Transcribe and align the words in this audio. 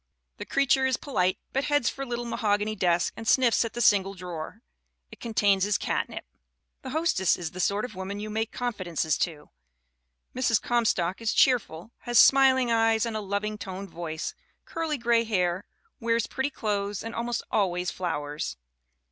The 0.37 0.47
creature 0.47 0.87
is 0.87 0.97
polite 0.97 1.37
but 1.53 1.65
heads 1.65 1.87
for 1.87 2.01
a 2.01 2.05
little 2.07 2.25
ma 2.25 2.35
hogany 2.35 2.75
desk 2.75 3.13
and 3.15 3.27
sniffs 3.27 3.63
at 3.63 3.73
the 3.73 3.81
single 3.81 4.15
drawer. 4.15 4.63
It 5.11 5.19
con 5.19 5.35
tains 5.35 5.61
his 5.61 5.77
catnip. 5.77 6.25
The 6.81 6.89
hostess 6.89 7.37
is 7.37 7.51
the 7.51 7.59
sort 7.59 7.85
of 7.85 7.93
woman 7.93 8.19
you 8.19 8.31
make 8.31 8.51
confi 8.51 8.87
dences 8.87 9.15
to. 9.19 9.51
Mrs. 10.35 10.59
Comstock 10.59 11.21
is 11.21 11.33
cheerful, 11.33 11.91
"has 11.99 12.17
smiling 12.17 12.71
eyes, 12.71 13.05
a 13.05 13.11
loving 13.11 13.59
toned 13.59 13.91
voice, 13.91 14.33
curly 14.65 14.97
gray 14.97 15.23
hair, 15.23 15.65
wears 15.99 16.25
pretty 16.25 16.49
clothes 16.49 17.03
and 17.03 17.13
almost 17.13 17.43
always 17.51 17.91
flowers. 17.91 18.57